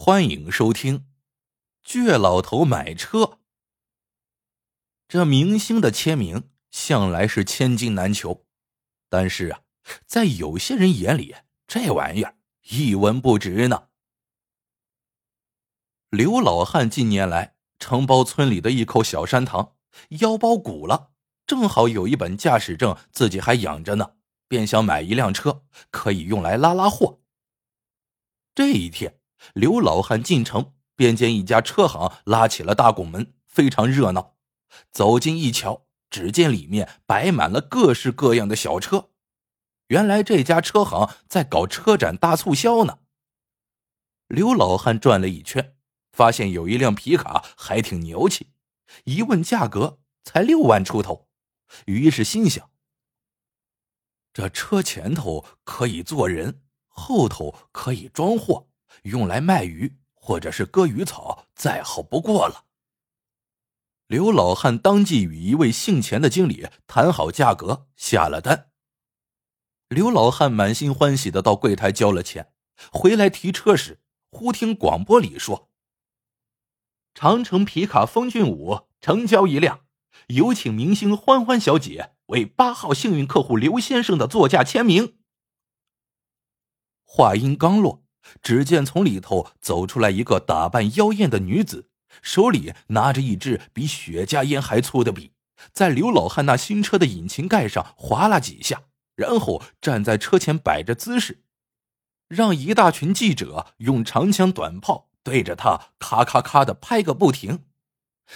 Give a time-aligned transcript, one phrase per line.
[0.00, 1.00] 欢迎收听
[1.84, 3.18] 《倔老头买车》。
[5.08, 8.46] 这明星的签名向来是千金难求，
[9.08, 9.62] 但是啊，
[10.06, 11.34] 在有些人眼里，
[11.66, 12.36] 这玩意儿
[12.68, 13.88] 一文不值呢。
[16.10, 19.74] 刘老汉近年来承包村里的一口小山塘，
[20.20, 21.10] 腰包鼓了，
[21.44, 24.14] 正好有一本驾驶证，自己还养着呢，
[24.46, 27.20] 便想买一辆车，可以用来拉拉货。
[28.54, 29.17] 这一天。
[29.54, 34.36] 刘老汉进城，便见一家车行拉起了大拱门，非常热闹。
[34.90, 39.10] 走近一瞧，只见里面摆满了各式各样的小车。
[39.88, 42.98] 原来这家车行在搞车展大促销呢。
[44.26, 45.74] 刘老汉转了一圈，
[46.12, 48.52] 发现有一辆皮卡还挺牛气，
[49.04, 51.28] 一问价格才六万出头，
[51.86, 52.70] 于是心想：
[54.34, 58.68] 这车前头可以坐人，后头可以装货。
[59.02, 62.64] 用来卖鱼或者是割鱼草，再好不过了。
[64.06, 68.70] 刘老汉当即与一位姓钱的经理谈好价格，下了单。
[69.88, 72.52] 刘老汉满心欢喜的到柜台交了钱，
[72.90, 74.00] 回来提车时，
[74.30, 75.70] 忽听广播里说
[77.14, 79.86] ：“长城皮卡风骏五成交一辆，
[80.28, 85.18] 有请明星欢欢小姐为八号幸运客户刘先生的座驾签名。”
[87.04, 88.04] 话音刚落。
[88.42, 91.88] 只见从里头走出来一个打扮妖艳的女子，
[92.22, 95.32] 手里拿着一支比雪茄烟还粗的笔，
[95.72, 98.82] 在刘老汉那新车的引擎盖上划拉几下，
[99.14, 101.42] 然后站在车前摆着姿势，
[102.28, 107.64] 让一大群记者用长枪短炮对着他咔咔咔的拍个不停。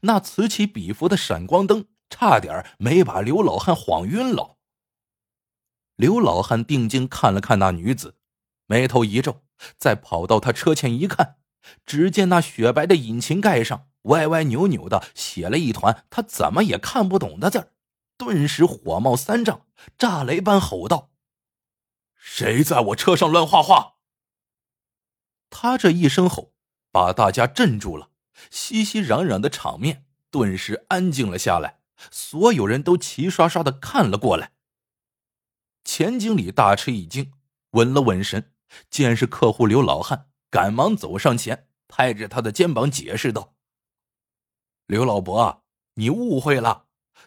[0.00, 4.56] 那此起彼伏的闪光灯差点没把刘老汉晃晕了。
[5.96, 8.16] 刘老汉定睛看了看那女子。
[8.66, 9.43] 眉头一皱，
[9.76, 11.36] 再跑到他车前一看，
[11.86, 17.72] 只见那雪白的引擎盖上歪歪扭扭的写了一团他怎么也看不懂的字儿，
[18.16, 19.66] 顿时火冒三丈，
[19.96, 21.10] 炸雷般吼道
[22.14, 23.94] ：“谁在我车上乱画画？”
[25.50, 26.52] 他这一声吼，
[26.90, 28.10] 把大家镇住了，
[28.50, 34.52] 熙熙攘攘的场面顿时安静了下来，所有人都齐刷刷的看了过来。
[35.84, 37.32] 钱经理大吃一惊，
[37.70, 38.53] 稳了稳神。
[38.90, 43.54] 见是客户刘老汉，赶忙走上前，拍着他的肩膀解释道
[44.86, 45.64] ：“刘老伯，
[45.94, 46.86] 你误会了。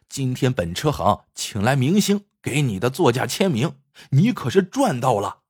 [0.09, 3.81] 今天本车行请来明星给你的座驾签名，
[4.11, 5.43] 你可是赚到了。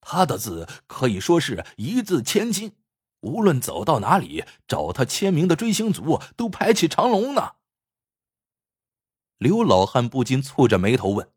[0.00, 2.76] 他的字可以说是一字千金，
[3.20, 7.54] 无论走到哪里，找他签名的追星族都排起长龙呢。”
[9.38, 11.32] 刘老汉不禁蹙着眉头问：“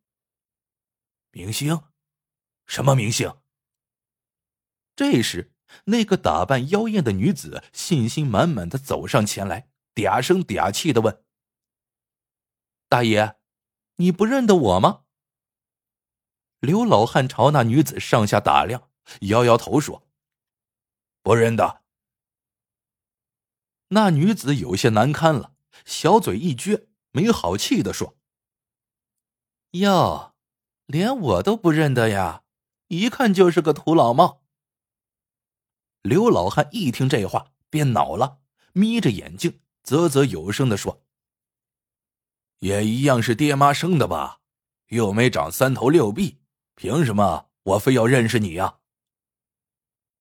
[1.31, 1.81] 明星？
[2.65, 3.33] 什么明星？”
[4.97, 5.53] 这时，
[5.85, 11.23] 那个打扮妖艳的女子信心满满的走上前来，嗲声嗲气的问
[12.89, 13.37] ：“大爷，
[13.97, 15.03] 你不认得我吗？”
[16.59, 18.89] 刘老汉朝那女子上下打量，
[19.21, 20.07] 摇摇头说
[21.21, 21.83] ：“不认得。”
[23.89, 25.53] 那女子有些难堪了，
[25.85, 28.17] 小嘴一撅，没好气的说
[29.77, 30.33] ：“哟，
[30.87, 32.41] 连我都不认得呀，
[32.87, 34.41] 一看就是个土老帽。”
[36.07, 38.39] 刘老汉一听这话，便恼了，
[38.71, 41.03] 眯着眼睛，啧啧有声的说
[42.59, 44.39] ：“也一样是爹妈生的吧？
[44.87, 46.39] 又没长三头六臂，
[46.75, 48.77] 凭什么我非要认识你呀？”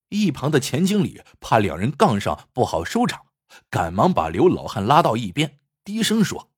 [0.09, 3.27] 一旁的钱经理怕两人杠上不好收场，
[3.69, 6.51] 赶忙把刘老汉拉到一边，低声说：“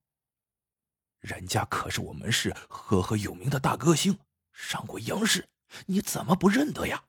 [1.22, 4.18] 人家可是我们市赫赫有名的大歌星，
[4.52, 5.48] 上过央视，
[5.86, 7.04] 你怎么不认得呀？”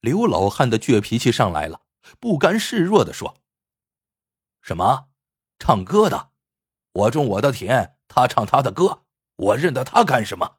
[0.00, 1.82] 刘老汉的倔脾气上来了，
[2.18, 3.36] 不甘示弱的说
[4.62, 5.10] ：“什么？
[5.58, 6.30] 唱歌的？
[6.92, 9.04] 我种我的田，他唱他的歌，
[9.36, 10.56] 我认得他干什么？”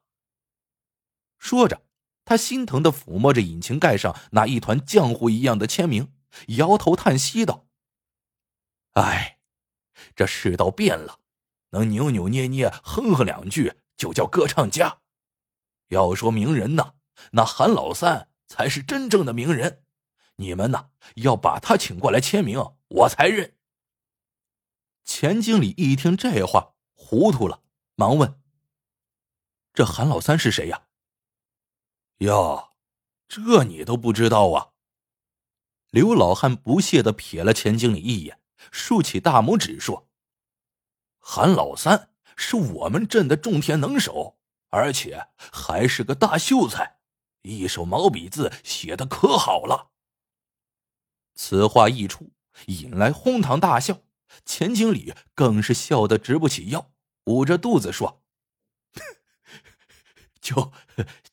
[1.39, 1.81] 说着，
[2.23, 6.13] 他心疼的抚摸着引擎盖上那一团浆糊一样的签名，
[6.49, 7.65] 摇头叹息道
[8.93, 9.39] ：“哎，
[10.15, 11.19] 这世道变了，
[11.71, 14.99] 能扭扭捏捏哼哼两句就叫歌唱家。
[15.87, 16.93] 要说名人呢，
[17.31, 19.85] 那韩老三。”才是真正的名人，
[20.35, 22.59] 你们呐要把他请过来签名，
[22.89, 23.55] 我才认。
[25.05, 27.63] 钱经理一听这话，糊涂了，
[27.95, 28.41] 忙问
[29.73, 30.87] ：“这韩老三是谁呀？”
[32.19, 32.73] 哟，
[33.29, 34.71] 这你都不知道啊？
[35.89, 40.09] 刘老汉不屑的瞥了钱经理一眼，竖起大拇指说
[41.19, 44.37] ：“韩老三是我们镇的种田能手，
[44.71, 46.97] 而且还是个大秀才。”
[47.43, 49.91] 一手毛笔字写的可好了。
[51.33, 52.31] 此话一出，
[52.67, 54.01] 引来哄堂大笑。
[54.45, 56.91] 钱经理更是笑得直不起腰，
[57.25, 58.23] 捂着肚子说
[60.39, 60.71] ：“就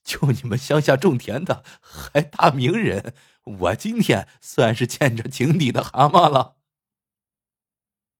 [0.02, 3.14] 就你们乡下种田的还大名人，
[3.44, 6.56] 我今天算是见着井底的蛤蟆了。”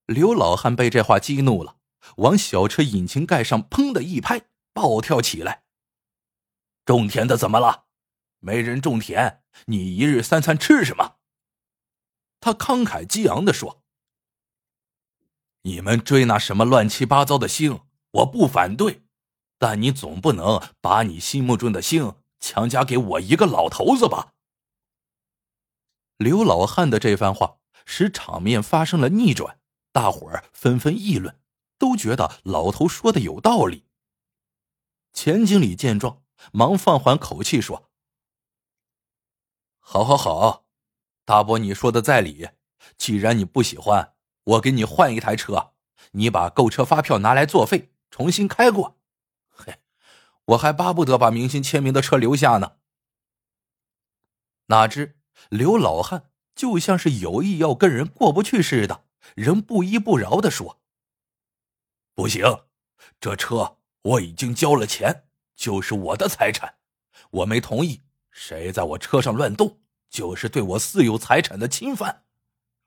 [0.07, 1.79] 刘老汉被这话激怒了，
[2.19, 4.43] 往小车引擎盖上砰的一拍，
[4.73, 5.65] 暴跳起来
[6.89, 7.85] ：“种田的怎么了？
[8.39, 11.17] 没人种田，你一日三餐吃什么？”
[12.41, 13.85] 他慷慨激昂的说。
[15.65, 17.83] 你们追那什么乱七八糟的星，
[18.13, 19.03] 我不反对，
[19.59, 24.33] 但你总不能把你心目中的星强加给我一个老头子吧？
[26.17, 29.61] 刘老汉的这番话使场面发生了逆转，
[29.93, 31.39] 大伙儿纷纷议论，
[31.77, 33.85] 都觉得老头说的有道理。
[35.13, 37.91] 钱经理见状，忙放缓口气说
[39.81, 40.67] ：“好好好，
[41.25, 42.49] 大伯你说的在理，
[42.97, 44.15] 既然你不喜欢。”
[44.49, 45.75] 我给你换一台车，
[46.13, 48.99] 你把购车发票拿来作废，重新开过。
[49.51, 49.83] 嘿，
[50.47, 52.79] 我还巴不得把明星签名的车留下呢。
[54.69, 55.21] 哪知
[55.51, 59.05] 刘老汉就像是有意要跟人过不去似的，
[59.37, 60.81] 仍不依不饶的说
[62.17, 62.65] ：“不行，
[63.21, 65.28] 这车我已经交了钱，
[65.59, 66.77] 就是我的财产，
[67.31, 72.23] 我没同意，谁在我车上乱动，就是对我私有财产的侵犯，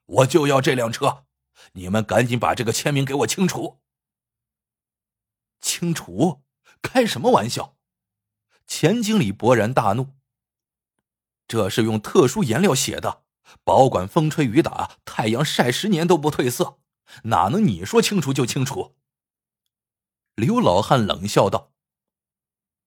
[0.06, 1.26] 我就要这辆车。”
[1.74, 3.78] 你们赶紧把这个签名给我清除！
[5.60, 6.42] 清除？
[6.80, 7.76] 开什么玩笑！
[8.66, 10.14] 钱经理勃然大怒。
[11.46, 13.24] 这是用特殊颜料写的，
[13.62, 16.78] 保管风吹雨打、太阳晒十年都不褪色，
[17.24, 18.96] 哪能你说清除就清除？
[20.34, 21.70] 刘老汉冷笑道：“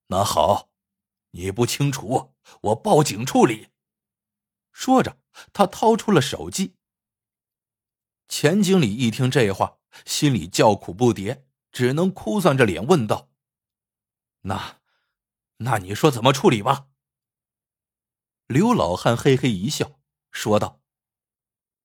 [0.08, 0.70] 那好，
[1.32, 3.70] 你不清除，我报警处理。”
[4.72, 5.18] 说着，
[5.54, 6.76] 他掏出了手机。
[8.28, 13.30] 钱经理一听这话，心里叫苦不迭，只能哭丧着脸问道
[14.42, 14.82] ：“那，
[15.58, 16.88] 那你说怎么处理吧？”
[18.48, 20.00] 刘老汉嘿嘿一笑，
[20.32, 20.82] 说道：“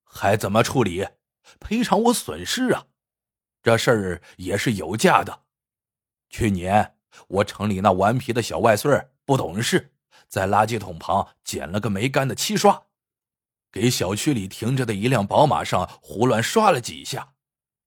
[0.05, 1.07] 还怎么处理？
[1.59, 2.87] 赔偿我损失啊！
[3.63, 5.47] 这事儿也是有价的。
[6.29, 9.93] 去年我城里那顽皮的小外孙不懂事，
[10.29, 12.85] 在垃圾桶旁捡了个没干的漆刷。”
[13.73, 17.35] 给小区里停着的一辆宝马上胡乱刷了几下，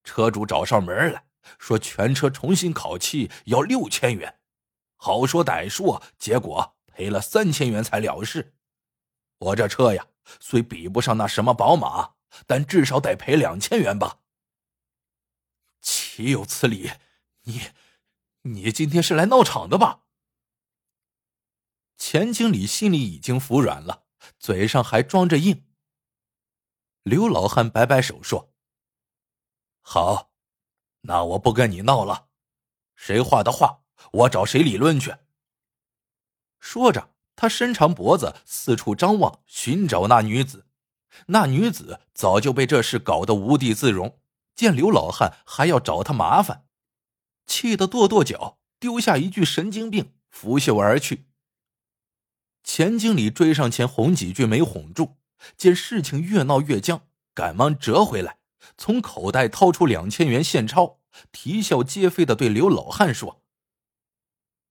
[0.06, 1.26] 车主找上门来
[1.60, 4.40] 说全车重新烤漆要六千元，
[4.96, 8.54] 好说歹说，结果赔了三千元才了事。
[9.40, 10.08] 我这车呀，
[10.40, 12.12] 虽比不上那什么宝马，
[12.48, 14.20] 但至少得赔两千元吧。
[15.82, 16.92] 岂有此理！
[17.42, 17.64] 你，
[18.44, 20.02] 你今天是来闹场的吧？
[21.98, 24.04] 钱经理心里已经服软了，
[24.38, 25.66] 嘴上还装着硬。
[27.04, 28.54] 刘老汉摆摆手说
[29.82, 30.32] ：“好，
[31.02, 32.28] 那我不跟你闹了，
[32.96, 35.16] 谁画的画，我找谁理论去。”
[36.60, 40.68] 说着，他伸长脖子四处张望，寻找那女子。
[41.28, 44.20] 那女子早就被这事搞得无地自容，
[44.56, 46.63] 见刘老汉还要找他麻烦，
[47.46, 51.28] 气得跺跺脚，丢下一句“神经病”，拂袖而去。
[52.64, 55.18] 钱经理追上前哄几句，没哄住。
[55.58, 58.40] 见事情越闹越僵，赶忙折回来，
[58.78, 61.02] 从口袋掏出两千元现钞，
[61.34, 63.44] 啼笑皆非的对刘老汉说：“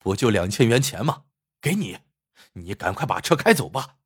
[0.00, 1.25] 不就两千元钱吗？
[1.61, 1.99] 给你，
[2.54, 3.99] 你赶快把车开走吧。”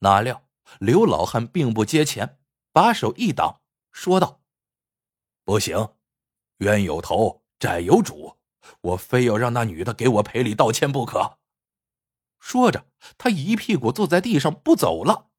[0.00, 0.46] 哪料
[0.78, 2.38] 刘老汉并不接钱，
[2.70, 4.42] 把手一挡，说道
[5.42, 5.95] ：“不行，
[6.58, 8.36] 冤有头，债有主，
[8.80, 11.38] 我非要让那女的给我赔礼道歉不可。”
[12.38, 12.86] 说着，
[13.18, 15.30] 他一屁股坐在地上不走了。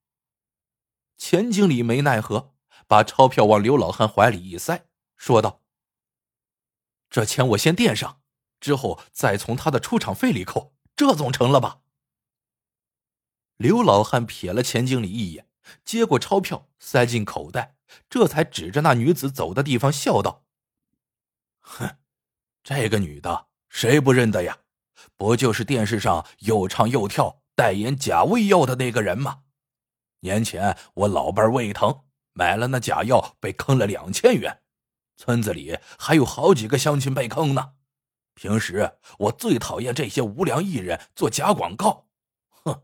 [1.17, 2.53] 钱经理没奈何，
[2.85, 5.61] 把钞票往刘老汉怀里一塞，说道
[7.09, 8.21] ：“这钱我先垫上，
[8.59, 11.81] 之后再从他的出场费里扣，这总成了吧？”
[13.57, 15.49] 刘老汉瞥了钱经理一眼，
[15.83, 17.77] 接过钞票塞进口袋，
[18.09, 20.45] 这才指着那女子走的地方笑道
[21.67, 21.97] ：“哼，
[22.63, 24.57] 这个女的谁不认得呀？”
[25.15, 29.41] 不就是电视上又唱又跳、代言假胃药的那个人吗？
[30.21, 34.61] 年前我老伴胃疼，买了那假药，被坑了两千元。
[35.15, 37.73] 村子里还有好几个乡亲被坑呢。
[38.35, 42.07] 平时我最讨厌这些无良艺人做假广告。
[42.63, 42.83] 哼，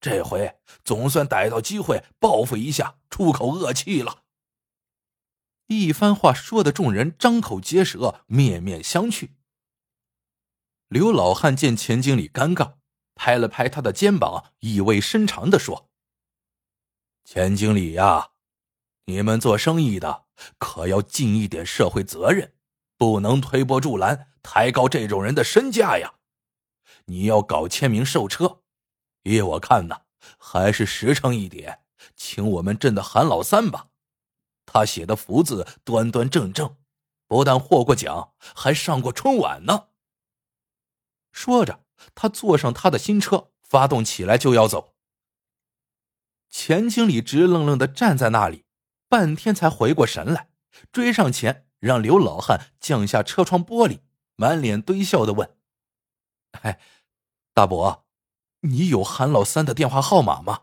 [0.00, 4.23] 这回总算逮到机会报复一下，出口恶气了。
[5.80, 9.30] 一番话说的众人张口结舌，面面相觑。
[10.88, 12.74] 刘老汉见钱经理尴尬，
[13.14, 15.88] 拍了拍他的肩膀，意味深长的说
[17.24, 18.30] ：“钱经理呀，
[19.06, 20.24] 你们做生意的
[20.58, 22.52] 可要尽一点社会责任，
[22.96, 26.14] 不能推波助澜，抬高这种人的身价呀。
[27.06, 28.62] 你要搞签名售车，
[29.24, 30.02] 依我看呐，
[30.38, 31.80] 还是实诚一点，
[32.14, 33.88] 请我们镇的韩老三吧。
[34.74, 36.76] 他写的福字端端正正，
[37.28, 39.90] 不但获过奖，还上过春晚呢。
[41.30, 44.96] 说着，他坐上他的新车，发动起来就要走。
[46.50, 48.64] 钱经理直愣愣的站在那里，
[49.08, 50.50] 半天才回过神来，
[50.90, 54.00] 追上前，让刘老汉降下车窗玻璃，
[54.34, 55.56] 满脸堆笑的问
[56.62, 56.80] ：“哎，
[57.52, 58.04] 大伯，
[58.62, 60.62] 你有韩老三的电话号码吗？”